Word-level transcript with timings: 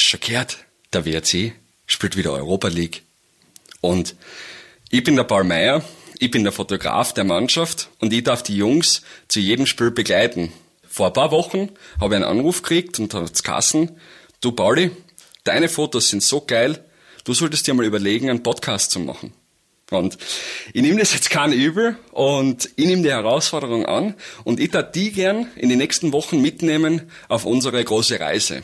hast 0.00 0.08
schon 0.08 0.20
gehört, 0.20 0.56
der 0.94 1.04
WRC 1.04 1.52
spielt 1.86 2.16
wieder 2.16 2.32
Europa 2.32 2.68
League. 2.68 3.02
Und 3.82 4.16
ich 4.88 5.04
bin 5.04 5.14
der 5.14 5.24
Paul 5.24 5.44
Meier, 5.44 5.84
ich 6.18 6.30
bin 6.30 6.42
der 6.42 6.52
Fotograf 6.52 7.12
der 7.12 7.24
Mannschaft 7.24 7.90
und 7.98 8.10
ich 8.10 8.24
darf 8.24 8.42
die 8.42 8.56
Jungs 8.56 9.02
zu 9.28 9.40
jedem 9.40 9.66
Spiel 9.66 9.90
begleiten. 9.90 10.52
Vor 10.88 11.08
ein 11.08 11.12
paar 11.12 11.30
Wochen 11.32 11.68
habe 12.00 12.14
ich 12.14 12.16
einen 12.16 12.38
Anruf 12.38 12.62
gekriegt 12.62 12.98
und 12.98 13.12
hat's 13.12 13.42
Kassen, 13.42 13.90
du 14.40 14.52
Pauli, 14.52 14.90
deine 15.44 15.68
Fotos 15.68 16.08
sind 16.08 16.22
so 16.22 16.40
geil, 16.46 16.82
du 17.24 17.34
solltest 17.34 17.66
dir 17.66 17.74
mal 17.74 17.84
überlegen, 17.84 18.30
einen 18.30 18.42
Podcast 18.42 18.92
zu 18.92 19.00
machen. 19.00 19.34
Und 19.90 20.16
ich 20.72 20.80
nehme 20.80 21.00
das 21.00 21.12
jetzt 21.12 21.28
kein 21.28 21.52
übel 21.52 21.98
und 22.12 22.70
ich 22.76 22.86
nehme 22.86 23.02
die 23.02 23.10
Herausforderung 23.10 23.84
an 23.84 24.14
und 24.44 24.60
ich 24.60 24.70
darf 24.70 24.92
die 24.92 25.12
gern 25.12 25.48
in 25.56 25.68
den 25.68 25.76
nächsten 25.76 26.14
Wochen 26.14 26.40
mitnehmen 26.40 27.10
auf 27.28 27.44
unsere 27.44 27.84
große 27.84 28.18
Reise. 28.18 28.62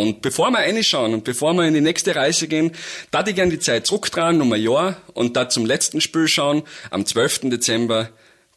Und 0.00 0.22
bevor 0.22 0.50
wir 0.50 0.60
reinschauen 0.60 1.12
und 1.12 1.24
bevor 1.24 1.52
wir 1.52 1.68
in 1.68 1.74
die 1.74 1.82
nächste 1.82 2.16
Reise 2.16 2.48
gehen, 2.48 2.72
da 3.10 3.22
ich 3.26 3.34
gerne 3.34 3.50
die 3.50 3.58
Zeit 3.58 3.86
zurückdrehen, 3.86 4.40
um 4.40 4.50
ein 4.50 4.62
Jahr 4.62 4.96
und 5.12 5.36
da 5.36 5.50
zum 5.50 5.66
letzten 5.66 6.00
Spiel 6.00 6.26
schauen, 6.26 6.62
am 6.88 7.04
12. 7.04 7.50
Dezember 7.50 8.08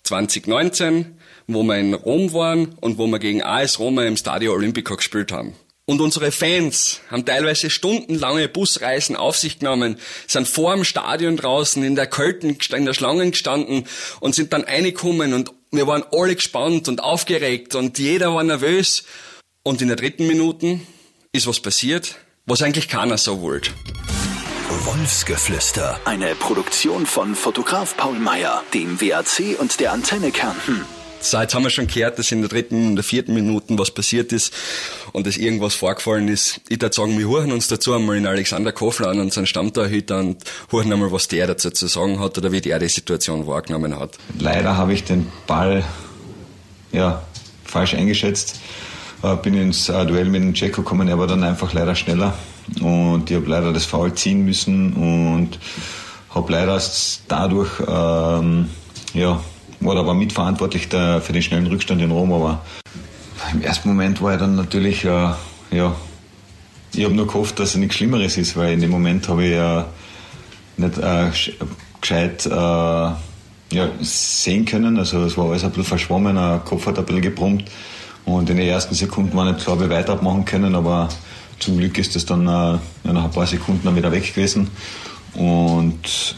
2019, 0.03 1.17
wo 1.47 1.63
wir 1.63 1.77
in 1.77 1.95
Rom 1.95 2.31
waren 2.31 2.75
und 2.79 2.97
wo 2.97 3.07
wir 3.07 3.19
gegen 3.19 3.43
AS 3.43 3.77
Roma 3.77 4.05
im 4.05 4.15
Stadio 4.15 4.53
Olimpico 4.53 4.95
gespielt 4.95 5.33
haben. 5.33 5.53
Und 5.83 5.99
unsere 5.99 6.31
Fans 6.31 7.01
haben 7.11 7.25
teilweise 7.25 7.69
stundenlange 7.69 8.47
Busreisen 8.47 9.17
auf 9.17 9.35
sich 9.35 9.59
genommen, 9.59 9.97
sind 10.27 10.47
vor 10.47 10.73
dem 10.73 10.85
Stadion 10.85 11.35
draußen 11.35 11.83
in 11.83 11.95
der 11.95 12.07
Költen, 12.07 12.57
in 12.71 12.85
der 12.85 12.93
Schlange 12.93 13.29
gestanden 13.29 13.83
und 14.21 14.33
sind 14.33 14.53
dann 14.53 14.63
reingekommen 14.63 15.33
und 15.33 15.51
wir 15.71 15.87
waren 15.87 16.05
alle 16.13 16.35
gespannt 16.35 16.87
und 16.87 17.03
aufgeregt 17.03 17.75
und 17.75 17.99
jeder 17.99 18.33
war 18.33 18.45
nervös. 18.45 19.03
Und 19.65 19.81
in 19.81 19.87
der 19.87 19.97
dritten 19.97 20.27
Minute 20.27 20.81
ist 21.35 21.47
was 21.47 21.59
passiert, 21.59 22.15
was 22.45 22.61
eigentlich 22.61 22.87
keiner 22.87 23.17
so 23.17 23.41
wollte. 23.41 23.71
Wolfsgeflüster. 24.69 25.99
Eine 26.05 26.35
Produktion 26.35 27.07
von 27.07 27.33
Fotograf 27.33 27.97
Paul 27.97 28.19
Meyer, 28.19 28.61
dem 28.75 29.01
WAC 29.01 29.59
und 29.59 29.79
der 29.79 29.93
Antenne 29.93 30.29
Kärnten. 30.29 30.85
So, 31.21 31.39
jetzt 31.39 31.55
haben 31.55 31.63
wir 31.63 31.71
schon 31.71 31.87
gehört, 31.87 32.19
dass 32.19 32.31
in 32.31 32.41
der 32.41 32.49
dritten 32.49 32.89
und 32.89 32.95
der 32.97 33.03
vierten 33.03 33.33
Minuten 33.33 33.79
was 33.79 33.89
passiert 33.89 34.31
ist 34.31 34.53
und 35.11 35.25
dass 35.25 35.37
irgendwas 35.37 35.73
vorgefallen 35.73 36.27
ist. 36.27 36.61
Ich 36.69 36.79
würde 36.79 36.93
sagen, 36.93 37.17
wir 37.17 37.27
hören 37.27 37.51
uns 37.51 37.67
dazu 37.67 37.93
einmal 37.93 38.17
in 38.17 38.27
Alexander 38.27 38.71
Kofler 38.71 39.07
an, 39.07 39.19
unseren 39.19 39.47
Stammtorhüter, 39.47 40.19
und 40.19 40.43
hören 40.69 40.93
einmal, 40.93 41.11
was 41.11 41.29
der 41.29 41.47
dazu 41.47 41.71
zu 41.71 41.87
sagen 41.87 42.19
hat 42.19 42.37
oder 42.37 42.51
wie 42.51 42.61
der 42.61 42.77
die 42.77 42.89
Situation 42.89 43.47
wahrgenommen 43.47 43.97
hat. 43.97 44.19
Leider 44.37 44.77
habe 44.77 44.93
ich 44.93 45.03
den 45.03 45.31
Ball 45.47 45.83
ja, 46.91 47.25
falsch 47.65 47.95
eingeschätzt 47.95 48.59
bin 49.41 49.55
ins 49.55 49.89
äh, 49.89 50.05
Duell 50.05 50.25
mit 50.25 50.41
dem 50.41 50.53
Jacko 50.53 50.81
gekommen, 50.81 51.07
er 51.07 51.17
war 51.17 51.27
dann 51.27 51.43
einfach 51.43 51.73
leider 51.73 51.95
schneller 51.95 52.33
und 52.81 53.29
ich 53.29 53.35
habe 53.35 53.47
leider 53.47 53.73
das 53.73 53.85
Foul 53.85 54.13
ziehen 54.13 54.43
müssen 54.45 54.93
und 54.93 55.59
habe 56.33 56.51
leider 56.51 56.81
dadurch, 57.27 57.71
ähm, 57.79 58.69
ja, 59.13 59.39
war 59.79 59.97
aber 59.97 60.13
mitverantwortlich 60.13 60.87
für 60.87 61.33
den 61.33 61.41
schnellen 61.41 61.67
Rückstand 61.67 62.01
in 62.01 62.11
Rom, 62.11 62.33
aber 62.33 62.61
im 63.53 63.61
ersten 63.61 63.89
Moment 63.89 64.21
war 64.21 64.33
ich 64.33 64.39
dann 64.39 64.55
natürlich, 64.55 65.03
äh, 65.05 65.31
ja, 65.71 65.95
ich 66.93 67.03
habe 67.03 67.13
nur 67.13 67.27
gehofft, 67.27 67.59
dass 67.59 67.69
es 67.69 67.75
nichts 67.75 67.95
Schlimmeres 67.95 68.37
ist, 68.37 68.55
weil 68.55 68.73
in 68.73 68.81
dem 68.81 68.91
Moment 68.91 69.27
habe 69.27 69.45
ich 69.45 69.51
ja 69.51 69.87
nicht 70.77 70.97
äh, 70.97 71.29
gescheit 71.99 72.45
äh, 72.45 72.49
ja, 72.49 73.89
sehen 74.01 74.65
können. 74.65 74.97
Also 74.97 75.23
es 75.23 75.37
war 75.37 75.49
alles 75.49 75.63
ein 75.63 75.69
bisschen 75.69 75.85
verschwommen, 75.85 76.35
der 76.35 76.61
Kopf 76.63 76.85
hat 76.85 76.99
ein 76.99 77.05
bisschen 77.05 77.21
gebrummt. 77.21 77.65
Und 78.25 78.49
in 78.49 78.57
den 78.57 78.67
ersten 78.67 78.95
Sekunden 78.95 79.35
war 79.35 79.51
nicht 79.51 79.63
klar, 79.63 79.79
wie 79.81 79.89
weiter 79.89 80.21
machen 80.21 80.45
können, 80.45 80.75
aber 80.75 81.09
zum 81.59 81.77
Glück 81.77 81.97
ist 81.97 82.15
das 82.15 82.25
dann 82.25 82.41
äh, 82.41 82.79
nach 83.11 83.25
ein 83.25 83.31
paar 83.31 83.47
Sekunden 83.47 83.81
dann 83.83 83.95
wieder 83.95 84.11
weg 84.11 84.25
gewesen. 84.25 84.69
Und 85.33 86.35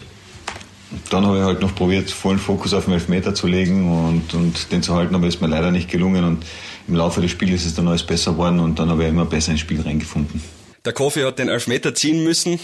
dann 1.09 1.25
habe 1.25 1.38
ich 1.38 1.44
halt 1.44 1.61
noch 1.61 1.75
probiert, 1.75 2.09
vollen 2.09 2.40
Fokus 2.40 2.74
auf 2.74 2.85
den 2.85 2.94
Elfmeter 2.94 3.35
zu 3.35 3.47
legen 3.47 3.91
und, 3.91 4.34
und 4.34 4.72
den 4.72 4.81
zu 4.81 4.95
halten, 4.95 5.16
aber 5.16 5.28
ist 5.28 5.41
mir 5.41 5.47
leider 5.47 5.72
nicht 5.72 5.90
gelungen. 5.90 6.24
Und 6.24 6.45
im 6.88 6.95
Laufe 6.95 7.22
des 7.22 7.31
Spiels 7.31 7.62
ist 7.62 7.68
es 7.68 7.75
dann 7.75 7.88
alles 7.88 8.03
besser 8.03 8.31
geworden 8.31 8.59
und 8.59 8.79
dann 8.79 8.90
habe 8.90 9.03
ich 9.03 9.09
immer 9.09 9.25
besser 9.25 9.51
ins 9.51 9.62
Spiel 9.62 9.81
reingefunden. 9.81 10.41
Der 10.85 10.94
Kofi 10.94 11.22
hat 11.22 11.40
den 11.40 11.50
Elfmeter 11.50 11.95
ziehen 11.95 12.24
müssen. 12.24 12.59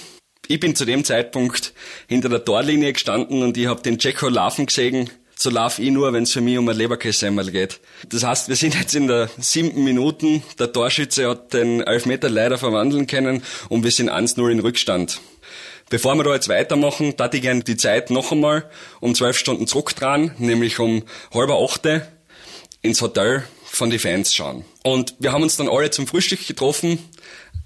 Ich 0.47 0.59
bin 0.59 0.75
zu 0.75 0.85
dem 0.85 1.03
Zeitpunkt 1.03 1.73
hinter 2.07 2.29
der 2.29 2.43
Torlinie 2.43 2.93
gestanden 2.93 3.41
und 3.43 3.57
ich 3.57 3.67
habe 3.67 3.81
den 3.81 3.97
Jacko 3.99 4.29
laufen 4.29 4.65
gesehen 4.65 5.09
so 5.41 5.49
laufe 5.49 5.81
ich 5.81 5.89
nur, 5.89 6.13
wenn 6.13 6.23
es 6.23 6.33
für 6.33 6.41
mich 6.41 6.57
um 6.59 6.69
ein 6.69 6.77
Leberkässemmel 6.77 7.49
geht. 7.49 7.79
Das 8.07 8.23
heißt, 8.23 8.47
wir 8.47 8.55
sind 8.55 8.75
jetzt 8.75 8.93
in 8.93 9.07
der 9.07 9.27
siebten 9.39 9.83
Minute. 9.83 10.43
Der 10.59 10.71
Torschütze 10.71 11.27
hat 11.27 11.53
den 11.53 11.81
Elfmeter 11.81 12.29
leider 12.29 12.59
verwandeln 12.59 13.07
können 13.07 13.41
und 13.67 13.83
wir 13.83 13.89
sind 13.89 14.11
1-0 14.11 14.51
in 14.51 14.59
Rückstand. 14.59 15.19
Bevor 15.89 16.15
wir 16.15 16.23
da 16.23 16.35
jetzt 16.35 16.47
weitermachen, 16.47 17.15
da 17.17 17.27
ich 17.33 17.41
gerne 17.41 17.63
die 17.63 17.75
Zeit 17.75 18.11
noch 18.11 18.31
einmal 18.31 18.69
um 18.99 19.15
zwölf 19.15 19.35
Stunden 19.35 19.65
zurückdrehen, 19.65 20.31
nämlich 20.37 20.77
um 20.77 21.03
halber 21.33 21.57
achte 21.57 22.07
ins 22.83 23.01
Hotel 23.01 23.43
von 23.65 23.89
den 23.89 23.99
Fans 23.99 24.35
schauen. 24.35 24.63
Und 24.83 25.15
wir 25.17 25.31
haben 25.31 25.41
uns 25.41 25.57
dann 25.57 25.69
alle 25.69 25.89
zum 25.89 26.05
Frühstück 26.05 26.45
getroffen, 26.45 26.99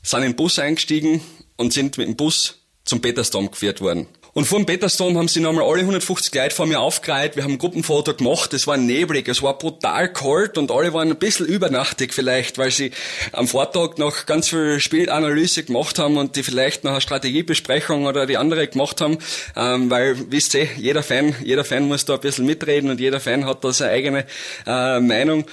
sind 0.01 0.19
in 0.19 0.31
den 0.31 0.35
Bus 0.37 0.59
eingestiegen 0.59 1.19
und 1.57 1.73
sind 1.73 1.97
mit 1.97 2.07
dem 2.07 2.15
Bus 2.15 2.61
zum 2.85 3.01
Petersdom 3.01 3.51
geführt 3.51 3.81
worden. 3.81 4.07
Und 4.37 4.43
vor 4.43 4.59
dem 4.59 4.65
Petersdom 4.65 5.17
haben 5.17 5.29
sie 5.29 5.39
nochmal 5.39 5.63
alle 5.63 5.79
150 5.79 6.35
Leute 6.35 6.53
vor 6.53 6.65
mir 6.65 6.81
aufgereiht. 6.81 7.37
Wir 7.37 7.43
haben 7.45 7.53
ein 7.53 7.57
Gruppenfoto 7.57 8.13
gemacht. 8.13 8.53
Es 8.53 8.67
war 8.67 8.75
neblig, 8.75 9.29
es 9.29 9.41
war 9.41 9.57
brutal 9.57 10.11
kalt 10.11 10.57
und 10.57 10.71
alle 10.71 10.91
waren 10.91 11.09
ein 11.09 11.15
bisschen 11.15 11.45
übernachtig 11.45 12.13
vielleicht, 12.13 12.57
weil 12.57 12.69
sie 12.69 12.91
am 13.31 13.47
Vortag 13.47 13.97
noch 13.97 14.25
ganz 14.25 14.49
viel 14.49 14.81
Spielanalyse 14.81 15.63
gemacht 15.63 15.99
haben 15.99 16.17
und 16.17 16.35
die 16.35 16.43
vielleicht 16.43 16.83
noch 16.83 16.91
eine 16.91 16.99
Strategiebesprechung 16.99 18.07
oder 18.07 18.25
die 18.25 18.35
andere 18.35 18.67
gemacht 18.67 18.99
haben. 18.99 19.19
Ähm, 19.55 19.89
weil, 19.89 20.17
wisst 20.29 20.53
ihr, 20.53 20.67
jeder 20.75 21.01
Fan, 21.01 21.33
jeder 21.41 21.63
Fan 21.63 21.87
muss 21.87 22.03
da 22.03 22.15
ein 22.15 22.19
bisschen 22.19 22.45
mitreden 22.45 22.89
und 22.89 22.99
jeder 22.99 23.21
Fan 23.21 23.45
hat 23.45 23.63
da 23.63 23.71
seine 23.71 23.91
eigene 23.91 24.25
äh, 24.67 24.99
Meinung. 24.99 25.45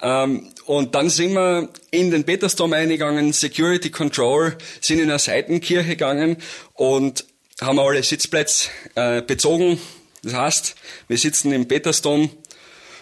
Ähm, 0.00 0.48
und 0.64 0.94
dann 0.94 1.10
sind 1.10 1.34
wir 1.34 1.68
in 1.90 2.10
den 2.10 2.24
Petersdom 2.24 2.72
eingegangen, 2.72 3.34
Security 3.34 3.90
Control, 3.90 4.56
sind 4.80 4.98
in 4.98 5.10
eine 5.10 5.18
Seitenkirche 5.18 5.90
gegangen 5.90 6.38
und 6.72 7.26
haben 7.60 7.76
wir 7.76 7.82
alle 7.82 8.02
Sitzplätze 8.02 8.70
äh, 8.94 9.22
bezogen. 9.22 9.80
Das 10.22 10.34
heißt, 10.34 10.74
wir 11.08 11.18
sitzen 11.18 11.52
im 11.52 11.68
Petersdom, 11.68 12.30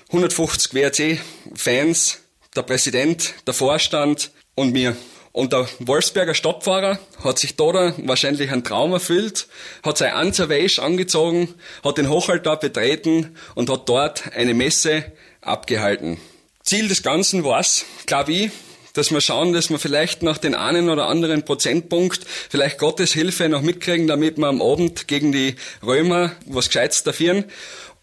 150 0.08 0.74
WRC-Fans, 0.74 2.20
der 2.56 2.62
Präsident, 2.62 3.34
der 3.47 3.54
Vorstand 3.54 4.30
und 4.54 4.72
mir. 4.72 4.97
Und 5.32 5.52
der 5.52 5.68
Wolfsberger 5.78 6.34
Stadtfahrer 6.34 6.98
hat 7.22 7.38
sich 7.38 7.54
da 7.54 7.92
wahrscheinlich 7.98 8.50
einen 8.50 8.64
Traum 8.64 8.92
erfüllt, 8.92 9.47
hat 9.84 9.98
sein 9.98 10.12
Anzerwäsch 10.12 10.78
angezogen, 10.78 11.54
hat 11.84 11.98
den 11.98 12.08
Hochaltar 12.08 12.58
betreten 12.58 13.36
und 13.54 13.70
hat 13.70 13.88
dort 13.88 14.32
eine 14.34 14.54
Messe 14.54 15.12
abgehalten. 15.41 16.18
Ziel 16.62 16.88
des 16.88 17.02
Ganzen 17.02 17.44
war's, 17.44 17.84
glaube 18.06 18.32
ich, 18.32 18.50
dass 18.98 19.12
wir 19.12 19.20
schauen, 19.20 19.53
dass 19.53 19.70
wir 19.70 19.78
vielleicht 19.78 20.22
noch 20.22 20.38
den 20.38 20.54
einen 20.54 20.91
oder 20.91 21.06
anderen 21.06 21.44
Prozentpunkt, 21.44 22.26
vielleicht 22.50 22.78
Gottes 22.78 23.12
Hilfe 23.12 23.48
noch 23.48 23.62
mitkriegen, 23.62 24.09
damit 24.09 24.38
wir 24.38 24.48
am 24.48 24.60
Abend 24.60 25.06
gegen 25.06 25.31
die 25.31 25.54
Römer 25.82 26.32
was 26.47 26.66
Gescheites 26.66 27.04
dafieren. 27.04 27.44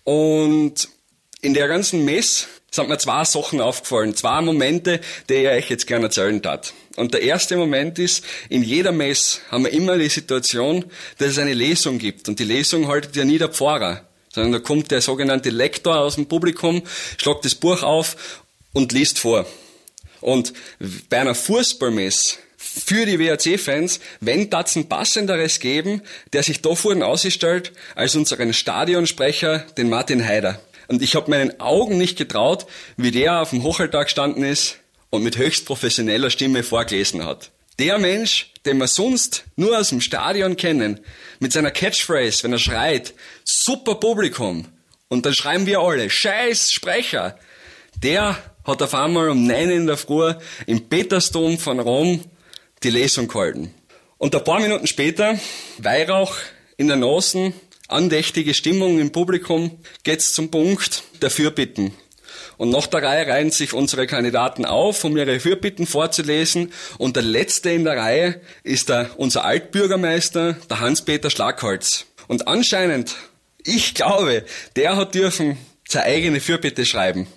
Und 0.05 0.87
in 1.41 1.53
der 1.53 1.67
ganzen 1.67 2.05
Mess 2.05 2.47
sind 2.71 2.87
mir 2.87 2.97
zwei 2.97 3.25
Sachen 3.25 3.59
aufgefallen, 3.59 4.15
zwei 4.15 4.41
Momente, 4.41 5.01
die 5.29 5.33
ich 5.33 5.47
euch 5.47 5.69
jetzt 5.69 5.85
gerne 5.85 6.05
erzählen 6.05 6.41
tat. 6.41 6.73
Und 6.95 7.13
der 7.13 7.21
erste 7.21 7.57
Moment 7.57 7.99
ist, 7.99 8.23
in 8.47 8.63
jeder 8.63 8.93
Mess 8.93 9.41
haben 9.51 9.65
wir 9.65 9.73
immer 9.73 9.97
die 9.97 10.09
Situation, 10.09 10.85
dass 11.17 11.29
es 11.29 11.39
eine 11.39 11.53
Lesung 11.53 11.97
gibt. 11.97 12.29
Und 12.29 12.39
die 12.39 12.45
Lesung 12.45 12.87
haltet 12.87 13.15
ja 13.17 13.25
nie 13.25 13.37
der 13.37 13.49
Pfarrer, 13.49 14.07
sondern 14.33 14.53
da 14.53 14.59
kommt 14.59 14.91
der 14.91 15.01
sogenannte 15.01 15.49
Lektor 15.49 15.97
aus 15.97 16.15
dem 16.15 16.27
Publikum, 16.27 16.83
schlagt 17.17 17.43
das 17.43 17.55
Buch 17.55 17.83
auf 17.83 18.41
und 18.71 18.93
liest 18.93 19.19
vor. 19.19 19.45
Und 20.21 20.53
bei 21.09 21.19
einer 21.19 21.35
Fußballmess 21.35 22.39
für 22.57 23.05
die 23.05 23.19
WRC-Fans, 23.19 23.99
wenn 24.19 24.49
das 24.49 24.75
ein 24.75 24.89
passenderes 24.89 25.59
geben, 25.59 26.01
der 26.33 26.43
sich 26.43 26.61
da 26.61 26.75
vorne 26.75 27.05
ausstellt, 27.05 27.71
als 27.95 28.15
unseren 28.15 28.53
Stadionsprecher, 28.53 29.59
den 29.77 29.89
Martin 29.89 30.25
Heider. 30.25 30.59
Und 30.87 31.01
ich 31.01 31.15
habe 31.15 31.31
meinen 31.31 31.59
Augen 31.59 31.97
nicht 31.97 32.17
getraut, 32.17 32.65
wie 32.97 33.11
der 33.11 33.41
auf 33.41 33.51
dem 33.51 33.63
Hochaltar 33.63 34.05
gestanden 34.05 34.43
ist 34.43 34.77
und 35.09 35.23
mit 35.23 35.37
höchst 35.37 35.65
professioneller 35.65 36.29
Stimme 36.29 36.63
vorgelesen 36.63 37.25
hat. 37.25 37.51
Der 37.79 37.97
Mensch, 37.97 38.51
den 38.65 38.77
wir 38.77 38.87
sonst 38.87 39.45
nur 39.55 39.77
aus 39.77 39.89
dem 39.89 40.01
Stadion 40.01 40.55
kennen, 40.55 40.99
mit 41.39 41.51
seiner 41.51 41.71
Catchphrase, 41.71 42.43
wenn 42.43 42.53
er 42.53 42.59
schreit, 42.59 43.13
super 43.43 43.95
Publikum, 43.95 44.67
und 45.07 45.25
dann 45.25 45.33
schreiben 45.33 45.65
wir 45.65 45.79
alle, 45.79 46.09
scheiß 46.09 46.71
Sprecher, 46.71 47.37
der 48.01 48.37
hat 48.65 48.81
auf 48.81 48.93
einmal 48.93 49.29
um 49.29 49.45
neun 49.45 49.69
in 49.69 49.87
der 49.87 49.97
Früh 49.97 50.33
im 50.65 50.89
Petersdom 50.89 51.57
von 51.57 51.79
Rom 51.79 52.21
die 52.83 52.89
Lesung 52.89 53.27
gehalten. 53.27 53.73
Und 54.17 54.35
ein 54.35 54.43
paar 54.43 54.59
Minuten 54.59 54.87
später, 54.87 55.39
Weihrauch 55.77 56.35
in 56.77 56.87
der 56.87 56.97
Nase, 56.97 57.53
andächtige 57.87 58.53
Stimmung 58.53 58.99
im 58.99 59.11
Publikum, 59.11 59.79
geht's 60.03 60.33
zum 60.33 60.49
Punkt 60.51 61.03
der 61.21 61.29
Fürbitten. 61.29 61.93
Und 62.57 62.69
nach 62.69 62.87
der 62.87 63.03
Reihe 63.03 63.27
reihen 63.27 63.51
sich 63.51 63.73
unsere 63.73 64.07
Kandidaten 64.07 64.65
auf, 64.65 65.03
um 65.03 65.17
ihre 65.17 65.39
Fürbitten 65.39 65.85
vorzulesen. 65.85 66.71
Und 66.97 67.15
der 67.15 67.23
letzte 67.23 67.71
in 67.71 67.83
der 67.83 67.97
Reihe 67.97 68.41
ist 68.63 68.89
der, 68.89 69.11
unser 69.17 69.43
Altbürgermeister, 69.43 70.53
der 70.69 70.79
Hans-Peter 70.79 71.29
Schlagholz. 71.29 72.05
Und 72.27 72.47
anscheinend, 72.47 73.15
ich 73.63 73.93
glaube, 73.93 74.45
der 74.75 74.95
hat 74.95 75.15
dürfen 75.15 75.57
seine 75.87 76.05
eigene 76.05 76.39
Fürbitte 76.39 76.85
schreiben. 76.85 77.27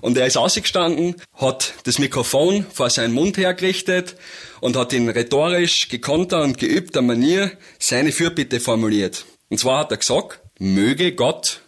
Und 0.00 0.16
er 0.16 0.26
ist 0.26 0.36
ausgestanden, 0.36 1.16
hat 1.34 1.74
das 1.84 1.98
Mikrofon 1.98 2.66
vor 2.72 2.90
seinen 2.90 3.14
Mund 3.14 3.36
hergerichtet 3.36 4.16
und 4.60 4.76
hat 4.76 4.92
in 4.92 5.08
rhetorisch 5.08 5.88
gekonnter 5.88 6.42
und 6.42 6.58
geübter 6.58 7.02
Manier 7.02 7.52
seine 7.78 8.12
Fürbitte 8.12 8.60
formuliert. 8.60 9.24
Und 9.48 9.58
zwar 9.58 9.80
hat 9.80 9.90
er 9.90 9.96
gesagt, 9.96 10.40
möge 10.58 11.12
Gott 11.12 11.60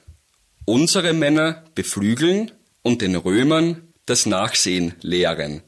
unsere 0.65 1.13
Männer 1.13 1.65
beflügeln 1.75 2.53
und 2.83 3.03
den 3.03 3.17
Römern 3.17 3.93
das 4.07 4.27
Nachsehen 4.27 4.95
lehren. 5.01 5.63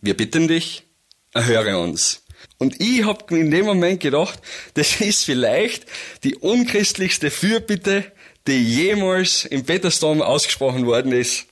Wir 0.00 0.16
bitten 0.16 0.48
dich, 0.48 0.84
erhöre 1.32 1.78
uns. 1.78 2.22
Und 2.58 2.80
ich 2.80 3.04
hab 3.04 3.30
in 3.30 3.50
dem 3.50 3.66
Moment 3.66 4.00
gedacht, 4.00 4.38
das 4.74 5.00
ist 5.00 5.24
vielleicht 5.24 5.86
die 6.24 6.36
unchristlichste 6.36 7.30
Fürbitte, 7.30 8.10
die 8.46 8.62
jemals 8.62 9.44
im 9.44 9.64
Petersdom 9.64 10.22
ausgesprochen 10.22 10.86
worden 10.86 11.12
ist. 11.12 11.46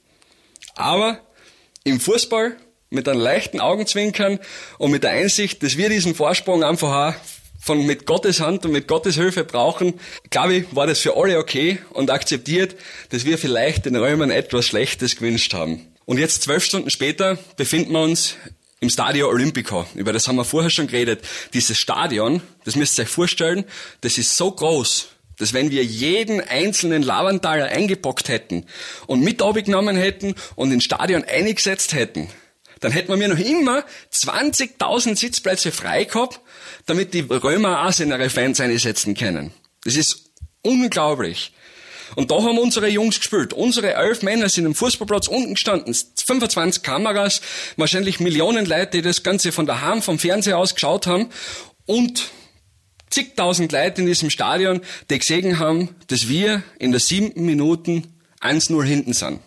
Aber 0.79 1.21
im 1.83 2.01
Fußball 2.01 2.57
mit 2.91 3.09
einem 3.09 3.21
leichten 3.21 3.61
Augenzwinkern 3.61 4.39
und 4.79 4.91
mit 4.91 5.03
der 5.03 5.11
Einsicht, 5.11 5.63
dass 5.63 5.77
wir 5.77 5.89
diesen 5.89 6.15
Vorsprung 6.15 6.63
einfach 6.63 7.15
von 7.61 7.85
mit 7.85 8.07
Gottes 8.07 8.41
Hand 8.41 8.65
und 8.65 8.73
mit 8.73 8.87
Gottes 8.87 9.17
Hilfe 9.17 9.45
brauchen, 9.45 9.95
glaube 10.31 10.55
ich, 10.55 10.77
war 10.77 10.87
das 10.87 11.01
für 11.01 11.17
alle 11.17 11.39
okay 11.39 11.81
und 11.91 12.11
akzeptiert, 12.11 12.77
dass 13.11 13.25
wir 13.25 13.37
vielleicht 13.37 13.87
den 13.87 13.97
Römern 13.97 14.31
etwas 14.31 14.67
Schlechtes 14.67 15.17
gewünscht 15.17 15.53
haben. 15.53 15.87
Und 16.05 16.19
jetzt 16.19 16.43
zwölf 16.43 16.65
Stunden 16.65 16.91
später 16.91 17.37
befinden 17.57 17.93
wir 17.93 18.03
uns 18.03 18.37
im 18.81 18.89
Stadio 18.89 19.29
Olimpico. 19.29 19.85
Über 19.97 20.13
das 20.13 20.29
haben 20.29 20.37
wir 20.37 20.45
vorher 20.45 20.71
schon 20.71 20.87
geredet. 20.87 21.25
Dieses 21.53 21.77
Stadion, 21.77 22.41
das 22.65 22.77
müsst 22.77 22.99
ihr 22.99 23.03
euch 23.03 23.09
vorstellen, 23.09 23.65
das 24.01 24.17
ist 24.17 24.37
so 24.37 24.53
groß, 24.53 25.09
dass 25.39 25.53
wenn 25.53 25.71
wir 25.71 25.85
jeden 25.85 26.41
einzelnen 26.41 27.03
Lavandaler 27.03 27.67
eingepackt 27.67 28.29
hätten 28.29 28.67
und 29.07 29.21
mit 29.21 29.43
abgenommen 29.43 29.97
hätten 29.97 30.35
und 30.57 30.73
ins 30.73 30.85
Stadion 30.85 31.25
eingesetzt 31.25 31.95
hätten, 31.95 32.29
dann 32.81 32.93
hätten 32.93 33.19
wir 33.19 33.29
noch 33.29 33.39
immer 33.39 33.85
20.000 34.13 35.17
Sitzplätze 35.17 35.73
frei 35.73 36.05
gehabt, 36.05 36.41
damit 36.87 37.15
die 37.15 37.21
Römer 37.21 37.87
auch 37.87 37.93
seine 37.93 38.31
Fans 38.31 38.61
einsetzen 38.61 39.15
können. 39.15 39.53
Das 39.85 39.97
ist 39.97 40.31
unglaublich. 40.63 41.53
Und 42.15 42.31
da 42.31 42.37
haben 42.37 42.59
unsere 42.59 42.89
Jungs 42.89 43.19
gespielt. 43.19 43.53
Unsere 43.53 43.95
elf 43.95 44.23
Männer 44.23 44.49
sind 44.49 44.67
am 44.67 44.75
Fußballplatz 44.75 45.29
unten 45.29 45.55
gestanden. 45.55 45.95
25 45.95 46.83
Kameras, 46.83 47.43
wahrscheinlich 47.77 48.19
Millionen 48.21 48.65
Leute, 48.65 48.99
die 48.99 49.03
das 49.03 49.23
Ganze 49.23 49.53
von 49.53 49.67
daheim, 49.67 50.01
vom 50.01 50.19
Fernseher 50.19 50.59
aus 50.59 50.75
geschaut 50.75 51.07
haben. 51.07 51.29
Und 51.85 52.31
zigtausend 53.11 53.73
Leute 53.73 54.01
in 54.01 54.07
diesem 54.07 54.31
Stadion, 54.31 54.81
die 55.11 55.19
gesehen 55.19 55.59
haben, 55.59 55.95
dass 56.09 56.29
wir 56.29 56.63
in 56.79 56.91
der 56.91 57.01
siebten 57.01 57.45
Minuten 57.45 58.13
1-0 58.41 58.85
hinten 58.85 59.13
sind. 59.13 59.41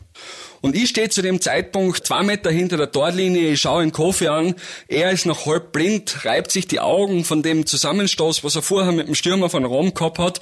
Und 0.62 0.76
ich 0.76 0.90
stehe 0.90 1.10
zu 1.10 1.24
dem 1.24 1.42
Zeitpunkt 1.42 2.06
zwei 2.06 2.22
Meter 2.22 2.52
hinter 2.52 2.78
der 2.78 2.92
Torlinie, 2.92 3.52
ich 3.52 3.62
schaue 3.62 3.84
ihn 3.84 3.92
Kofi 3.92 4.28
an, 4.28 4.56
er 4.88 5.12
ist 5.12 5.26
noch 5.26 5.48
halb 5.48 5.72
blind, 5.72 6.24
reibt 6.24 6.52
sich 6.52 6.68
die 6.68 6.80
Augen 6.80 7.26
von 7.26 7.42
dem 7.42 7.66
Zusammenstoß, 7.66 8.44
was 8.44 8.56
er 8.56 8.62
vorher 8.62 8.92
mit 8.92 9.08
dem 9.08 9.16
Stürmer 9.16 9.50
von 9.50 9.66
Rom 9.66 9.96
gehabt 9.96 10.20
hat, 10.20 10.40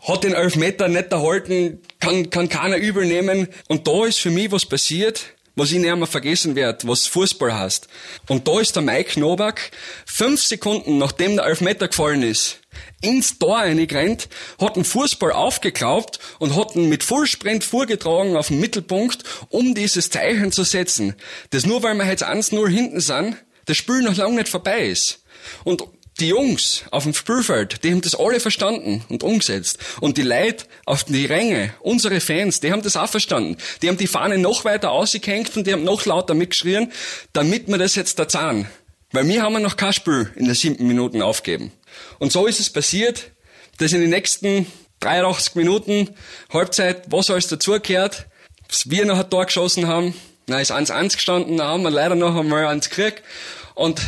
hat 0.00 0.24
den 0.24 0.32
Elfmeter 0.32 0.88
nicht 0.88 1.12
erhalten, 1.12 1.82
kann, 2.00 2.30
kann 2.30 2.48
keiner 2.48 2.76
übel 2.76 3.04
nehmen. 3.04 3.48
Und 3.68 3.86
da 3.86 4.06
ist 4.06 4.18
für 4.18 4.30
mich 4.30 4.50
was 4.50 4.64
passiert, 4.64 5.34
was 5.54 5.70
ich 5.70 5.78
nicht 5.78 5.94
mehr 5.94 6.06
vergessen 6.06 6.54
werde, 6.54 6.86
was 6.88 7.06
Fußball 7.06 7.54
heißt. 7.54 7.88
Und 8.28 8.48
da 8.48 8.60
ist 8.60 8.74
der 8.74 8.82
Mike 8.82 9.20
Novak, 9.20 9.70
fünf 10.06 10.42
Sekunden 10.42 10.98
nachdem 10.98 11.36
der 11.36 11.46
Elfmeter 11.46 11.88
gefallen 11.88 12.22
ist, 12.22 12.58
ins 13.00 13.38
Tor 13.38 13.58
reingerannt, 13.58 14.28
hat 14.60 14.76
den 14.76 14.84
Fußball 14.84 15.32
aufgeklaubt 15.32 16.18
und 16.38 16.56
hat 16.56 16.74
ihn 16.74 16.88
mit 16.88 17.02
Fullsprint 17.02 17.64
vorgetragen 17.64 18.36
auf 18.36 18.48
den 18.48 18.60
Mittelpunkt, 18.60 19.24
um 19.50 19.74
dieses 19.74 20.10
Zeichen 20.10 20.52
zu 20.52 20.64
setzen. 20.64 21.14
Das 21.50 21.66
nur, 21.66 21.82
weil 21.82 21.94
wir 21.94 22.06
jetzt 22.06 22.24
1-0 22.24 22.68
hinten 22.68 23.00
sind, 23.00 23.36
das 23.66 23.76
Spiel 23.76 24.02
noch 24.02 24.16
lange 24.16 24.36
nicht 24.36 24.48
vorbei 24.48 24.86
ist. 24.86 25.22
Und 25.64 25.84
die 26.20 26.28
Jungs 26.28 26.84
auf 26.90 27.04
dem 27.04 27.14
Spielfeld, 27.14 27.82
die 27.82 27.90
haben 27.90 28.02
das 28.02 28.14
alle 28.14 28.38
verstanden 28.38 29.04
und 29.08 29.22
umgesetzt. 29.22 29.78
Und 30.00 30.18
die 30.18 30.22
Leute 30.22 30.66
auf 30.84 31.04
die 31.04 31.26
Ränge, 31.26 31.74
unsere 31.80 32.20
Fans, 32.20 32.60
die 32.60 32.70
haben 32.70 32.82
das 32.82 32.96
auch 32.96 33.08
verstanden. 33.08 33.56
Die 33.80 33.88
haben 33.88 33.96
die 33.96 34.06
Fahne 34.06 34.38
noch 34.38 34.64
weiter 34.64 34.90
ausgehängt 34.90 35.56
und 35.56 35.66
die 35.66 35.72
haben 35.72 35.84
noch 35.84 36.04
lauter 36.04 36.34
mitgeschrien, 36.34 36.92
damit 37.32 37.68
wir 37.68 37.78
das 37.78 37.94
jetzt 37.94 38.18
da 38.18 38.28
zahlen. 38.28 38.68
Weil 39.12 39.26
wir 39.28 39.42
haben 39.42 39.60
noch 39.62 39.76
kein 39.76 39.92
Spiel 39.92 40.30
in 40.36 40.46
den 40.46 40.54
siebten 40.54 40.86
Minuten 40.86 41.22
aufgeben. 41.22 41.72
Und 42.18 42.32
so 42.32 42.46
ist 42.46 42.60
es 42.60 42.70
passiert, 42.70 43.30
dass 43.78 43.92
in 43.92 44.00
den 44.00 44.10
nächsten 44.10 44.66
83 45.00 45.54
Minuten 45.56 46.10
Halbzeit, 46.52 47.10
was 47.10 47.30
alles 47.30 47.48
dazugehört, 47.48 48.26
wir 48.84 49.04
noch 49.04 49.18
ein 49.18 49.28
Tor 49.28 49.46
geschossen 49.46 49.86
haben, 49.86 50.14
na, 50.46 50.60
ist 50.60 50.72
1-1 50.72 51.14
gestanden, 51.14 51.58
da 51.58 51.68
haben 51.68 51.82
wir 51.82 51.90
leider 51.90 52.14
noch 52.14 52.36
einmal 52.36 52.66
eins 52.66 52.88
gekriegt. 52.88 53.22
Und 53.74 54.00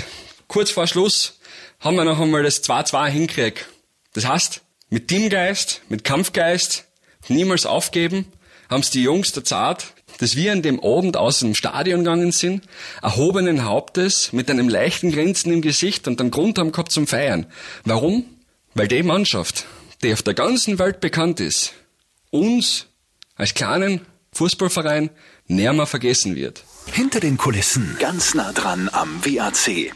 kurz 0.54 0.70
vor 0.70 0.86
Schluss 0.86 1.40
haben 1.80 1.96
wir 1.96 2.04
noch 2.04 2.20
einmal 2.20 2.44
das 2.44 2.62
2-2 2.62 3.08
hinkriegt. 3.08 3.66
Das 4.12 4.24
heißt, 4.24 4.60
mit 4.88 5.08
Teamgeist, 5.08 5.80
mit 5.88 6.04
Kampfgeist, 6.04 6.84
niemals 7.26 7.66
aufgeben, 7.66 8.26
haben 8.70 8.82
es 8.82 8.90
die 8.90 9.02
Jungs 9.02 9.32
der 9.32 9.42
Zart, 9.42 9.94
dass 10.18 10.36
wir 10.36 10.52
an 10.52 10.62
dem 10.62 10.78
Abend 10.78 11.16
aus 11.16 11.40
dem 11.40 11.56
Stadion 11.56 12.04
gegangen 12.04 12.30
sind, 12.30 12.68
erhobenen 13.02 13.64
Hauptes, 13.64 14.32
mit 14.32 14.48
einem 14.48 14.68
leichten 14.68 15.10
Grinsen 15.10 15.52
im 15.52 15.60
Gesicht 15.60 16.06
und 16.06 16.20
einen 16.20 16.30
Grund 16.30 16.56
haben 16.60 16.70
gehabt 16.70 16.92
zum 16.92 17.08
Feiern. 17.08 17.46
Warum? 17.84 18.24
Weil 18.74 18.86
die 18.86 19.02
Mannschaft, 19.02 19.66
die 20.04 20.12
auf 20.12 20.22
der 20.22 20.34
ganzen 20.34 20.78
Welt 20.78 21.00
bekannt 21.00 21.40
ist, 21.40 21.72
uns 22.30 22.86
als 23.34 23.54
kleinen 23.54 24.02
Fußballverein 24.34 25.10
mehr 25.48 25.84
vergessen 25.86 26.36
wird. 26.36 26.62
Hinter 26.92 27.18
den 27.18 27.38
Kulissen, 27.38 27.96
ganz 27.98 28.34
nah 28.34 28.52
dran 28.52 28.88
am 28.92 29.24
WAC. 29.24 29.92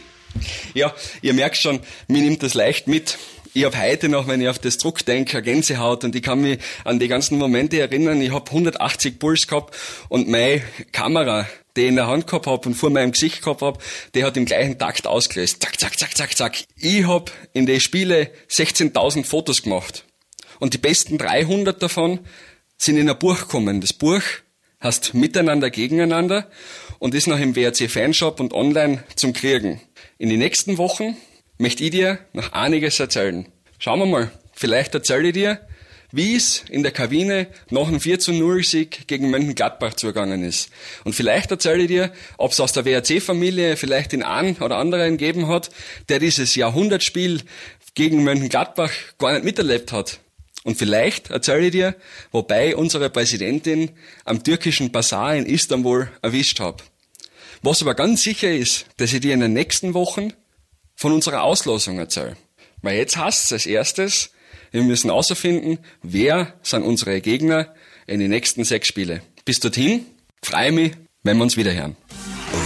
Ja, 0.75 0.94
ihr 1.23 1.35
merkt 1.35 1.56
schon, 1.56 1.81
mir 2.06 2.23
nimmt 2.23 2.43
das 2.43 2.55
leicht 2.55 2.87
mit. 2.87 3.19
Ich 3.55 3.64
habe 3.64 3.81
heute 3.81 4.08
noch, 4.08 4.29
wenn 4.29 4.40
ich 4.40 4.49
auf 4.49 4.58
das 4.58 4.79
zurückdenke, 4.79 5.38
eine 5.38 5.44
Gänsehaut 5.44 6.05
und 6.05 6.14
ich 6.14 6.23
kann 6.23 6.40
mich 6.40 6.58
an 6.85 6.99
die 6.99 7.08
ganzen 7.08 7.38
Momente 7.38 7.81
erinnern. 7.81 8.20
Ich 8.20 8.31
habe 8.31 8.49
180 8.50 9.19
Puls 9.19 9.46
gehabt 9.46 9.75
und 10.08 10.29
meine 10.29 10.62
Kamera, 10.93 11.49
die 11.76 11.82
ich 11.82 11.88
in 11.88 11.96
der 11.96 12.06
Hand 12.06 12.26
gehabt 12.26 12.46
habe 12.46 12.69
und 12.69 12.75
vor 12.75 12.90
meinem 12.90 13.12
Gesicht 13.12 13.43
gehabt 13.43 13.62
habe, 13.62 13.79
die 14.14 14.25
hat 14.25 14.37
im 14.37 14.44
gleichen 14.44 14.79
Takt 14.79 15.06
ausgelöst. 15.06 15.62
Zack, 15.62 15.81
zack, 15.81 15.99
zack, 15.99 16.17
zack, 16.17 16.37
zack. 16.37 16.64
Ich 16.76 17.07
habe 17.07 17.33
in 17.52 17.66
den 17.66 17.80
Spiele 17.80 18.30
16.000 18.50 19.25
Fotos 19.25 19.62
gemacht 19.62 20.04
und 20.61 20.75
die 20.75 20.78
besten 20.78 21.18
300 21.18 21.83
davon 21.83 22.21
sind 22.76 22.97
in 22.97 23.09
ein 23.09 23.18
Buch 23.18 23.40
gekommen. 23.40 23.80
Das 23.80 23.92
Buch 23.92 24.23
heißt 24.83 25.14
Miteinander 25.14 25.71
gegeneinander 25.71 26.49
und 26.99 27.14
ist 27.14 27.26
noch 27.26 27.40
im 27.40 27.57
WRC 27.57 27.90
Fanshop 27.90 28.40
und 28.40 28.52
online 28.52 29.04
zum 29.16 29.33
Kriegen. 29.33 29.80
In 30.19 30.28
den 30.28 30.38
nächsten 30.38 30.78
Wochen 30.78 31.17
möchte 31.59 31.85
ich 31.85 31.90
dir 31.90 32.19
noch 32.33 32.52
einiges 32.52 32.99
erzählen. 33.00 33.47
Schauen 33.78 34.00
wir 34.00 34.07
mal, 34.07 34.31
vielleicht 34.52 34.95
erzähle 34.95 35.28
ich 35.28 35.35
dir, 35.35 35.61
wie 36.11 36.37
es 36.37 36.64
in 36.71 36.83
der 36.83 36.93
Kabine 36.93 37.49
nach 37.71 37.88
einem 37.88 38.00
4 38.00 38.19
zu 38.19 38.33
0 38.33 38.64
Sieg 38.64 39.07
gegen 39.09 39.31
Mönchengladbach 39.31 39.95
zugegangen 39.95 40.43
ist. 40.43 40.71
Und 41.05 41.14
vielleicht 41.14 41.50
erzähle 41.50 41.83
ich 41.83 41.88
dir, 41.88 42.12
ob 42.38 42.52
es 42.52 42.61
aus 42.61 42.73
der 42.73 42.85
WRC-Familie 42.85 43.76
vielleicht 43.76 44.12
den 44.12 44.23
einen 44.23 44.57
oder 44.57 44.76
anderen 44.76 45.19
gegeben 45.19 45.49
hat, 45.49 45.71
der 46.09 46.19
dieses 46.19 46.55
Jahrhundertspiel 46.55 47.43
gegen 47.95 48.25
Mönchengladbach 48.25 48.93
gar 49.19 49.33
nicht 49.33 49.45
miterlebt 49.45 49.93
hat. 49.93 50.21
Und 50.64 50.76
vielleicht 50.76 51.31
erzähle 51.31 51.67
ich 51.67 51.73
dir, 51.73 51.95
wobei 52.33 52.75
unsere 52.75 53.11
Präsidentin 53.11 53.90
am 54.25 54.43
türkischen 54.43 54.90
Bazar 54.90 55.37
in 55.37 55.47
Istanbul 55.47 56.11
erwischt 56.23 56.61
habe. 56.61 56.83
Was 57.62 57.82
aber 57.82 57.94
ganz 57.94 58.22
sicher 58.22 58.50
ist, 58.50 58.86
dass 58.98 59.12
ich 59.12 59.20
dir 59.20 59.34
in 59.34 59.40
den 59.40 59.52
nächsten 59.52 59.94
Wochen 59.94 60.32
von 60.94 61.12
unserer 61.12 61.42
Auslosung 61.42 61.98
erzähle. 61.98 62.36
Weil 62.82 62.96
jetzt 62.96 63.16
heißt 63.16 63.46
es 63.46 63.52
als 63.52 63.66
erstes, 63.66 64.30
wir 64.70 64.82
müssen 64.82 65.08
herausfinden, 65.08 65.78
wer 66.02 66.54
sind 66.62 66.82
unsere 66.82 67.20
Gegner 67.20 67.74
in 68.06 68.20
den 68.20 68.30
nächsten 68.30 68.64
sechs 68.64 68.88
Spiele. 68.88 69.22
Bis 69.44 69.60
dorthin, 69.60 70.06
freue 70.42 70.72
mich, 70.72 70.92
wenn 71.22 71.36
wir 71.36 71.44
uns 71.44 71.56
wiederhören. 71.56 71.96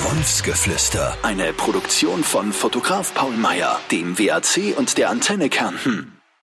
Wolfsgeflüster. 0.04 1.16
Eine 1.22 1.52
Produktion 1.52 2.25
von 2.25 2.52
Fotograf 2.52 3.14
Paul 3.14 3.37
Meyer, 3.37 3.80
dem 3.90 4.18
WAC 4.18 4.76
und 4.76 4.99
der 4.99 5.11
Antenne 5.11 5.49
Kärnten. 5.49 6.12